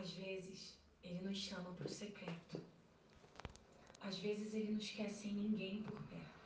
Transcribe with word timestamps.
Às 0.00 0.12
vezes, 0.12 0.78
Ele 1.04 1.20
nos 1.20 1.36
chama 1.36 1.74
para 1.74 1.86
o 1.86 1.90
secreto. 1.90 2.58
Às 4.00 4.18
vezes, 4.18 4.54
Ele 4.54 4.72
nos 4.72 4.90
quer 4.90 5.10
sem 5.10 5.34
ninguém 5.34 5.82
por 5.82 6.00
perto. 6.04 6.40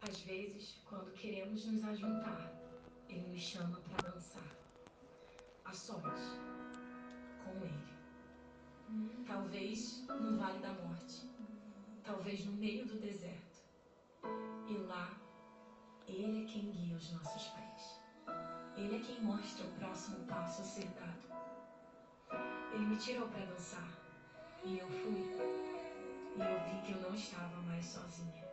Às 0.00 0.20
vezes, 0.20 0.74
quando 0.86 1.12
queremos 1.12 1.66
nos 1.66 1.84
ajuntar, 1.84 2.50
Ele 3.10 3.28
nos 3.28 3.42
chama 3.42 3.78
para 3.80 4.10
dançar. 4.10 4.56
A 5.66 5.74
sós, 5.74 6.00
com 7.44 7.62
Ele. 7.62 9.26
Talvez 9.26 10.02
no 10.08 10.38
vale 10.38 10.60
da 10.60 10.72
morte. 10.72 11.28
Talvez 12.02 12.42
no 12.46 12.52
meio 12.52 12.86
do 12.86 12.98
deserto. 12.98 13.60
E 14.66 14.78
lá, 14.78 15.20
Ele 16.08 16.42
é 16.42 16.46
quem 16.46 16.70
guia 16.70 16.96
os 16.96 17.12
nossos 17.12 17.48
pés. 17.48 18.00
Ele 18.78 18.96
é 18.96 19.00
quem 19.00 19.20
mostra 19.22 19.66
o 19.66 19.72
próximo 19.72 20.24
passo 20.24 20.62
a 20.62 20.64
ser 20.64 20.88
dado. 20.92 21.26
Ele 22.72 22.86
me 22.86 22.96
tirou 22.96 23.28
para 23.28 23.44
dançar. 23.44 23.88
E 24.64 24.78
eu 24.78 24.88
fui. 24.88 25.20
E 26.36 26.40
eu 26.40 26.60
vi 26.64 26.86
que 26.86 26.92
eu 26.92 27.00
não 27.00 27.14
estava 27.14 27.56
mais 27.62 27.84
sozinha. 27.86 28.44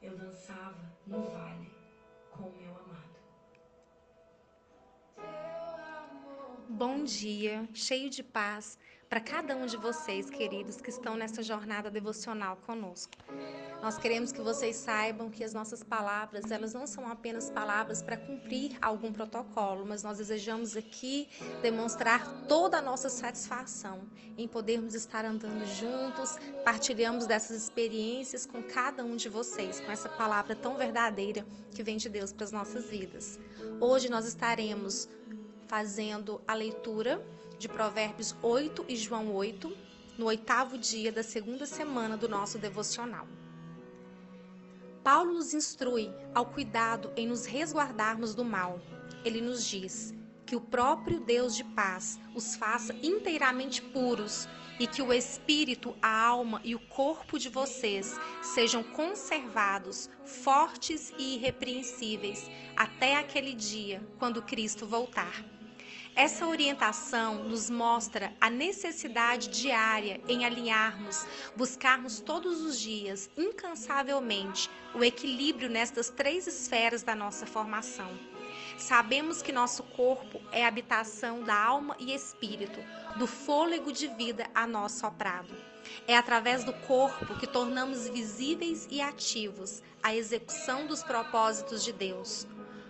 Eu 0.00 0.16
dançava 0.16 0.92
no 1.06 1.22
vale 1.22 1.70
com 2.30 2.44
o 2.44 2.56
meu 2.56 2.76
amado. 2.76 3.16
Bom 6.68 7.04
dia, 7.04 7.68
cheio 7.72 8.10
de 8.10 8.22
paz 8.22 8.78
para 9.08 9.20
cada 9.20 9.56
um 9.56 9.66
de 9.66 9.76
vocês, 9.76 10.28
queridos, 10.28 10.80
que 10.80 10.90
estão 10.90 11.16
nessa 11.16 11.42
jornada 11.42 11.90
devocional 11.90 12.56
conosco. 12.56 13.12
Nós 13.82 13.98
queremos 13.98 14.32
que 14.32 14.40
vocês 14.40 14.74
saibam 14.76 15.30
que 15.30 15.44
as 15.44 15.52
nossas 15.52 15.82
palavras, 15.82 16.50
elas 16.50 16.72
não 16.72 16.86
são 16.86 17.08
apenas 17.08 17.50
palavras 17.50 18.02
para 18.02 18.16
cumprir 18.16 18.76
algum 18.80 19.12
protocolo, 19.12 19.84
mas 19.86 20.02
nós 20.02 20.18
desejamos 20.18 20.76
aqui 20.76 21.28
demonstrar 21.62 22.26
toda 22.48 22.78
a 22.78 22.82
nossa 22.82 23.08
satisfação 23.08 24.00
em 24.36 24.48
podermos 24.48 24.94
estar 24.94 25.24
andando 25.24 25.64
juntos, 25.66 26.36
partilhamos 26.64 27.26
dessas 27.26 27.62
experiências 27.62 28.46
com 28.46 28.62
cada 28.62 29.04
um 29.04 29.14
de 29.14 29.28
vocês, 29.28 29.78
com 29.80 29.92
essa 29.92 30.08
palavra 30.08 30.56
tão 30.56 30.76
verdadeira 30.76 31.46
que 31.72 31.82
vem 31.82 31.96
de 31.96 32.08
Deus 32.08 32.32
para 32.32 32.44
as 32.44 32.52
nossas 32.52 32.86
vidas. 32.86 33.38
Hoje 33.80 34.08
nós 34.08 34.26
estaremos 34.26 35.08
fazendo 35.66 36.40
a 36.46 36.54
leitura 36.54 37.24
de 37.58 37.68
Provérbios 37.68 38.34
8 38.42 38.84
e 38.88 38.96
João 38.96 39.34
8, 39.34 39.76
no 40.18 40.26
oitavo 40.26 40.78
dia 40.78 41.12
da 41.12 41.22
segunda 41.22 41.66
semana 41.66 42.16
do 42.16 42.28
nosso 42.28 42.58
devocional. 42.58 43.26
Paulo 45.06 45.34
nos 45.34 45.54
instrui 45.54 46.12
ao 46.34 46.46
cuidado 46.46 47.12
em 47.16 47.28
nos 47.28 47.46
resguardarmos 47.46 48.34
do 48.34 48.44
mal. 48.44 48.80
Ele 49.24 49.40
nos 49.40 49.64
diz 49.64 50.12
que 50.44 50.56
o 50.56 50.60
próprio 50.60 51.20
Deus 51.20 51.54
de 51.54 51.62
paz 51.62 52.18
os 52.34 52.56
faça 52.56 52.92
inteiramente 53.04 53.80
puros 53.80 54.48
e 54.80 54.86
que 54.88 55.00
o 55.00 55.12
espírito, 55.12 55.94
a 56.02 56.26
alma 56.26 56.60
e 56.64 56.74
o 56.74 56.80
corpo 56.88 57.38
de 57.38 57.48
vocês 57.48 58.18
sejam 58.42 58.82
conservados, 58.82 60.10
fortes 60.24 61.12
e 61.16 61.36
irrepreensíveis 61.36 62.50
até 62.76 63.14
aquele 63.14 63.54
dia 63.54 64.04
quando 64.18 64.42
Cristo 64.42 64.86
voltar. 64.86 65.44
Essa 66.16 66.46
orientação 66.46 67.44
nos 67.44 67.68
mostra 67.68 68.32
a 68.40 68.48
necessidade 68.48 69.48
diária 69.48 70.18
em 70.26 70.46
alinharmos, 70.46 71.26
buscarmos 71.54 72.20
todos 72.20 72.62
os 72.62 72.80
dias, 72.80 73.28
incansavelmente, 73.36 74.70
o 74.94 75.04
equilíbrio 75.04 75.68
nestas 75.68 76.08
três 76.08 76.46
esferas 76.46 77.02
da 77.02 77.14
nossa 77.14 77.44
formação. 77.44 78.08
Sabemos 78.78 79.42
que 79.42 79.52
nosso 79.52 79.82
corpo 79.82 80.40
é 80.50 80.64
a 80.64 80.68
habitação 80.68 81.42
da 81.42 81.54
alma 81.54 81.94
e 81.98 82.14
espírito, 82.14 82.80
do 83.18 83.26
fôlego 83.26 83.92
de 83.92 84.08
vida 84.08 84.46
a 84.54 84.66
nós 84.66 84.92
soprado. 84.92 85.54
É 86.08 86.16
através 86.16 86.64
do 86.64 86.72
corpo 86.72 87.38
que 87.38 87.46
tornamos 87.46 88.08
visíveis 88.08 88.88
e 88.90 89.02
ativos 89.02 89.82
a 90.02 90.14
execução 90.14 90.86
dos 90.86 91.02
propósitos 91.02 91.84
de 91.84 91.92
Deus. 91.92 92.46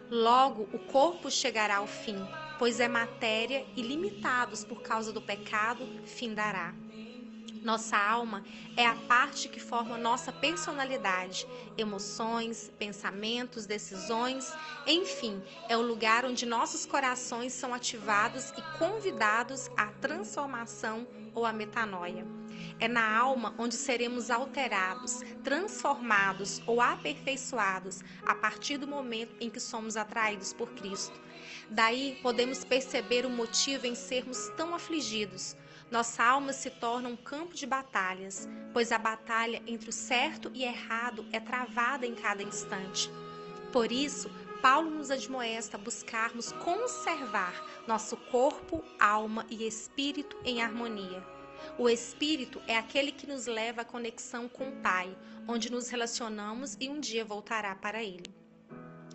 Logo, 0.08 0.68
o 0.72 0.78
corpo 0.78 1.28
chegará 1.28 1.78
ao 1.78 1.88
fim, 1.88 2.24
pois 2.58 2.80
é 2.80 2.88
matéria 2.88 3.64
e 3.76 3.82
limitados 3.82 4.64
por 4.64 4.82
causa 4.82 5.12
do 5.12 5.20
pecado, 5.20 5.86
findará. 6.04 6.74
Nossa 7.66 7.96
alma 7.96 8.44
é 8.76 8.86
a 8.86 8.94
parte 8.94 9.48
que 9.48 9.58
forma 9.58 9.98
nossa 9.98 10.30
personalidade, 10.30 11.44
emoções, 11.76 12.70
pensamentos, 12.78 13.66
decisões, 13.66 14.52
enfim, 14.86 15.42
é 15.68 15.76
o 15.76 15.82
lugar 15.82 16.24
onde 16.24 16.46
nossos 16.46 16.86
corações 16.86 17.52
são 17.52 17.74
ativados 17.74 18.50
e 18.50 18.78
convidados 18.78 19.68
à 19.76 19.86
transformação 19.86 21.08
ou 21.34 21.44
à 21.44 21.52
metanoia. 21.52 22.24
É 22.78 22.86
na 22.86 23.18
alma 23.18 23.52
onde 23.58 23.74
seremos 23.74 24.30
alterados, 24.30 25.22
transformados 25.42 26.62
ou 26.68 26.80
aperfeiçoados 26.80 28.00
a 28.24 28.34
partir 28.36 28.78
do 28.78 28.86
momento 28.86 29.34
em 29.40 29.50
que 29.50 29.58
somos 29.58 29.96
atraídos 29.96 30.52
por 30.52 30.70
Cristo. 30.74 31.20
Daí 31.68 32.16
podemos 32.22 32.64
perceber 32.64 33.26
o 33.26 33.30
motivo 33.30 33.88
em 33.88 33.96
sermos 33.96 34.50
tão 34.56 34.72
afligidos. 34.72 35.56
Nossa 35.90 36.24
alma 36.24 36.52
se 36.52 36.68
torna 36.68 37.08
um 37.08 37.16
campo 37.16 37.54
de 37.54 37.64
batalhas, 37.64 38.48
pois 38.72 38.90
a 38.90 38.98
batalha 38.98 39.62
entre 39.66 39.88
o 39.88 39.92
certo 39.92 40.50
e 40.52 40.64
errado 40.64 41.24
é 41.32 41.38
travada 41.38 42.04
em 42.04 42.14
cada 42.14 42.42
instante. 42.42 43.08
Por 43.72 43.92
isso, 43.92 44.28
Paulo 44.60 44.90
nos 44.90 45.12
admoesta 45.12 45.76
a 45.76 45.80
buscarmos 45.80 46.50
conservar 46.52 47.54
nosso 47.86 48.16
corpo, 48.16 48.82
alma 48.98 49.46
e 49.48 49.64
espírito 49.64 50.36
em 50.44 50.60
harmonia. 50.60 51.22
O 51.78 51.88
espírito 51.88 52.60
é 52.66 52.76
aquele 52.76 53.12
que 53.12 53.26
nos 53.26 53.46
leva 53.46 53.82
à 53.82 53.84
conexão 53.84 54.48
com 54.48 54.68
o 54.68 54.76
Pai, 54.82 55.16
onde 55.46 55.70
nos 55.70 55.88
relacionamos 55.88 56.76
e 56.80 56.88
um 56.88 56.98
dia 56.98 57.24
voltará 57.24 57.76
para 57.76 58.02
Ele. 58.02 58.34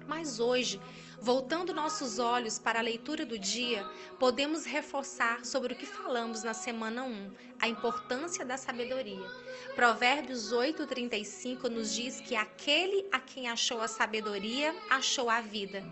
Mas 0.08 0.40
hoje 0.40 0.80
Voltando 1.24 1.72
nossos 1.72 2.18
olhos 2.18 2.58
para 2.58 2.80
a 2.80 2.82
leitura 2.82 3.24
do 3.28 3.38
dia, 3.38 3.88
podemos 4.18 4.66
reforçar 4.66 5.46
sobre 5.46 5.74
o 5.74 5.76
que 5.76 5.86
falamos 5.86 6.42
na 6.42 6.56
semana 6.56 7.04
1, 7.04 7.32
a 7.60 7.68
importância 7.68 8.44
da 8.44 8.58
sabedoria. 8.58 9.30
Provérbios 9.76 10.52
8:35 10.52 11.70
nos 11.70 11.94
diz 11.94 12.20
que 12.22 12.36
aquele 12.36 13.06
a 13.12 13.20
quem 13.20 13.48
achou 13.48 13.82
a 13.82 13.88
sabedoria 13.88 14.76
achou 14.90 15.30
a 15.30 15.42
vida. 15.42 15.84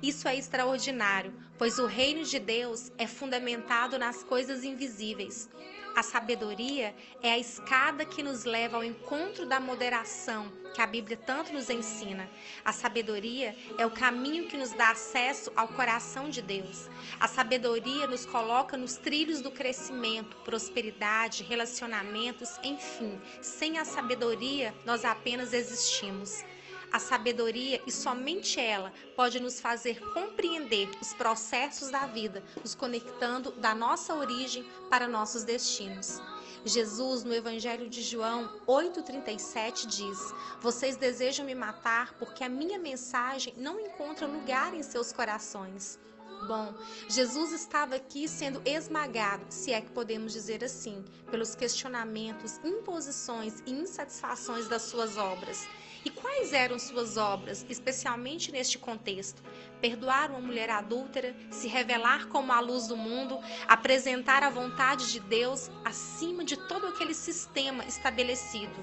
Isso 0.00 0.28
é 0.28 0.36
extraordinário, 0.36 1.34
pois 1.58 1.80
o 1.80 1.86
reino 1.86 2.22
de 2.22 2.38
Deus 2.38 2.92
é 2.96 3.08
fundamentado 3.08 3.98
nas 3.98 4.22
coisas 4.22 4.62
invisíveis. 4.62 5.48
A 5.96 6.02
sabedoria 6.02 6.94
é 7.22 7.32
a 7.32 7.38
escada 7.38 8.04
que 8.04 8.22
nos 8.22 8.44
leva 8.44 8.76
ao 8.76 8.84
encontro 8.84 9.46
da 9.46 9.58
moderação, 9.58 10.52
que 10.74 10.82
a 10.82 10.86
Bíblia 10.86 11.16
tanto 11.16 11.54
nos 11.54 11.70
ensina. 11.70 12.28
A 12.62 12.70
sabedoria 12.70 13.56
é 13.78 13.86
o 13.86 13.90
caminho 13.90 14.46
que 14.46 14.58
nos 14.58 14.72
dá 14.72 14.90
acesso 14.90 15.50
ao 15.56 15.68
coração 15.68 16.28
de 16.28 16.42
Deus. 16.42 16.90
A 17.18 17.26
sabedoria 17.26 18.06
nos 18.06 18.26
coloca 18.26 18.76
nos 18.76 18.98
trilhos 18.98 19.40
do 19.40 19.50
crescimento, 19.50 20.36
prosperidade, 20.44 21.42
relacionamentos, 21.42 22.60
enfim. 22.62 23.18
Sem 23.40 23.78
a 23.78 23.86
sabedoria, 23.86 24.74
nós 24.84 25.02
apenas 25.02 25.54
existimos. 25.54 26.44
A 26.92 26.98
sabedoria, 26.98 27.82
e 27.86 27.92
somente 27.92 28.60
ela, 28.60 28.92
pode 29.14 29.40
nos 29.40 29.60
fazer 29.60 30.00
compreender 30.12 30.88
os 31.00 31.12
processos 31.12 31.90
da 31.90 32.06
vida, 32.06 32.42
nos 32.62 32.74
conectando 32.74 33.50
da 33.52 33.74
nossa 33.74 34.14
origem 34.14 34.64
para 34.88 35.08
nossos 35.08 35.44
destinos. 35.44 36.20
Jesus, 36.64 37.22
no 37.22 37.32
Evangelho 37.32 37.88
de 37.88 38.02
João 38.02 38.50
8,37, 38.66 39.86
diz: 39.86 40.18
Vocês 40.60 40.96
desejam 40.96 41.46
me 41.46 41.54
matar 41.54 42.14
porque 42.14 42.42
a 42.42 42.48
minha 42.48 42.78
mensagem 42.78 43.54
não 43.56 43.78
encontra 43.78 44.26
lugar 44.26 44.74
em 44.74 44.82
seus 44.82 45.12
corações. 45.12 45.98
Bom, 46.46 46.74
Jesus 47.08 47.52
estava 47.52 47.96
aqui 47.96 48.28
sendo 48.28 48.60
esmagado, 48.64 49.44
se 49.48 49.72
é 49.72 49.80
que 49.80 49.90
podemos 49.90 50.32
dizer 50.32 50.62
assim, 50.62 51.04
pelos 51.30 51.54
questionamentos, 51.54 52.60
imposições 52.62 53.62
e 53.66 53.72
insatisfações 53.72 54.68
das 54.68 54.82
suas 54.82 55.16
obras. 55.16 55.66
E 56.06 56.10
quais 56.10 56.52
eram 56.52 56.78
suas 56.78 57.16
obras, 57.16 57.66
especialmente 57.68 58.52
neste 58.52 58.78
contexto? 58.78 59.42
Perdoar 59.80 60.30
uma 60.30 60.40
mulher 60.40 60.70
adúltera, 60.70 61.34
se 61.50 61.66
revelar 61.66 62.28
como 62.28 62.52
a 62.52 62.60
luz 62.60 62.86
do 62.86 62.96
mundo, 62.96 63.40
apresentar 63.66 64.44
a 64.44 64.48
vontade 64.48 65.10
de 65.10 65.18
Deus 65.18 65.68
acima 65.84 66.44
de 66.44 66.56
todo 66.68 66.86
aquele 66.86 67.12
sistema 67.12 67.84
estabelecido. 67.86 68.76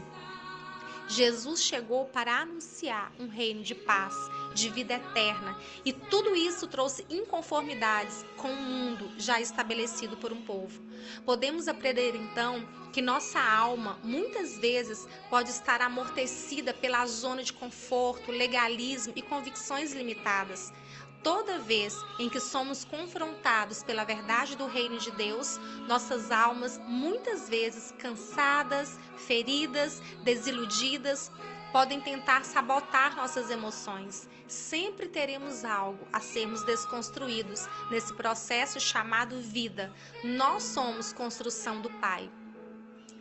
Jesus 1.08 1.64
chegou 1.64 2.08
para 2.08 2.42
anunciar 2.42 3.14
um 3.18 3.30
reino 3.30 3.64
de 3.64 3.74
paz, 3.74 4.14
de 4.54 4.70
vida 4.70 4.94
eterna, 4.96 5.58
e 5.84 5.92
tudo 5.92 6.36
isso 6.36 6.68
trouxe 6.68 7.06
inconformidades 7.10 8.26
com 8.38 8.52
o 8.52 8.56
mundo 8.56 9.12
já 9.18 9.42
estabelecido 9.42 10.18
por 10.18 10.32
um 10.32 10.42
povo. 10.42 10.82
Podemos 11.26 11.68
aprender 11.68 12.16
então 12.16 12.66
que 12.92 13.02
nossa 13.02 13.40
alma 13.40 13.98
muitas 14.04 14.58
vezes 14.58 15.08
pode 15.30 15.50
estar 15.50 15.82
amortecida 15.82 16.74
pela 16.74 17.06
zona 17.06 17.44
de 17.44 17.52
conforto, 17.52 18.32
legalismo 18.32 19.14
e 19.16 19.22
convicções 19.22 19.94
limitadas. 19.94 20.72
Toda 21.24 21.58
vez 21.58 21.96
em 22.20 22.28
que 22.28 22.40
somos 22.40 22.84
confrontados 22.84 23.82
pela 23.82 24.04
verdade 24.04 24.58
do 24.58 24.68
reino 24.68 24.98
de 24.98 25.10
Deus, 25.12 25.58
nossas 25.88 26.32
almas, 26.32 26.80
muitas 26.86 27.48
vezes 27.48 27.94
cansadas, 27.98 29.00
feridas, 29.16 30.02
desiludidas, 30.24 31.32
podem 31.74 32.00
tentar 32.00 32.46
sabotar 32.46 33.16
nossas 33.16 33.50
emoções. 33.50 34.30
Sempre 34.48 35.08
teremos 35.10 35.66
algo 35.66 36.08
a 36.14 36.20
sermos 36.20 36.64
desconstruídos 36.64 37.68
nesse 37.90 38.14
processo 38.14 38.80
chamado 38.80 39.42
vida. 39.42 39.92
Nós 40.24 40.62
somos 40.62 41.12
construção 41.12 41.81
do 41.81 41.90
Pai. 42.00 42.30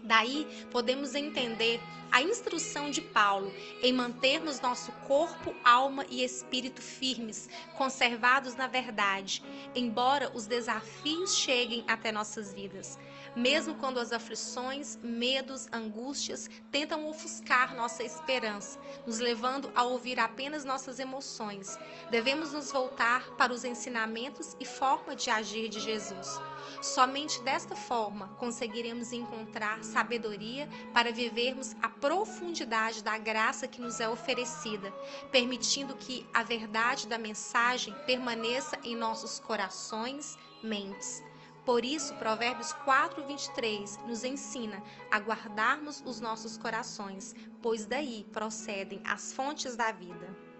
Daí 0.04 0.66
podemos 0.70 1.14
entender 1.14 1.80
a 2.10 2.20
instrução 2.20 2.90
de 2.90 3.00
Paulo 3.00 3.50
em 3.82 3.92
mantermos 3.92 4.60
nosso 4.60 4.92
corpo, 5.06 5.54
alma 5.64 6.04
e 6.10 6.22
espírito 6.22 6.82
firmes, 6.82 7.48
conservados 7.78 8.54
na 8.54 8.66
verdade, 8.66 9.42
embora 9.74 10.30
os 10.34 10.46
desafios 10.46 11.36
cheguem 11.36 11.84
até 11.88 12.12
nossas 12.12 12.52
vidas. 12.52 12.98
Mesmo 13.34 13.74
quando 13.76 13.98
as 13.98 14.12
aflições, 14.12 14.98
medos, 15.02 15.66
angústias 15.72 16.50
tentam 16.70 17.08
ofuscar 17.08 17.74
nossa 17.74 18.02
esperança, 18.02 18.78
nos 19.06 19.18
levando 19.18 19.72
a 19.74 19.84
ouvir 19.84 20.20
apenas 20.20 20.64
nossas 20.64 20.98
emoções, 20.98 21.78
devemos 22.10 22.52
nos 22.52 22.70
voltar 22.70 23.30
para 23.36 23.52
os 23.52 23.64
ensinamentos 23.64 24.54
e 24.60 24.66
forma 24.66 25.16
de 25.16 25.30
agir 25.30 25.70
de 25.70 25.80
Jesus. 25.80 26.38
Somente 26.82 27.40
desta 27.40 27.74
forma 27.74 28.28
conseguiremos 28.38 29.12
encontrar 29.12 29.82
sabedoria 29.82 30.68
para 30.92 31.10
vivermos 31.10 31.74
a 31.80 31.88
profundidade 31.88 33.02
da 33.02 33.16
graça 33.16 33.66
que 33.66 33.80
nos 33.80 33.98
é 33.98 34.08
oferecida, 34.08 34.92
permitindo 35.30 35.96
que 35.96 36.26
a 36.34 36.42
verdade 36.42 37.08
da 37.08 37.16
mensagem 37.16 37.94
permaneça 38.04 38.78
em 38.84 38.94
nossos 38.94 39.40
corações, 39.40 40.36
mentes. 40.62 41.22
Por 41.64 41.84
isso, 41.84 42.14
Provérbios 42.14 42.72
4, 42.72 43.24
23 43.24 43.98
nos 44.06 44.24
ensina 44.24 44.82
a 45.10 45.18
guardarmos 45.20 46.02
os 46.04 46.20
nossos 46.20 46.58
corações, 46.58 47.34
pois 47.62 47.86
daí 47.86 48.26
procedem 48.32 49.00
as 49.04 49.32
fontes 49.32 49.76
da 49.76 49.92
vida. 49.92 50.42